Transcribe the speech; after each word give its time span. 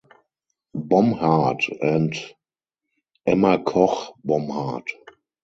Bomhard 0.73 1.61
and 1.79 2.15
Emma 3.27 3.59
Koch 3.63 4.15
Bomhard. 4.25 4.87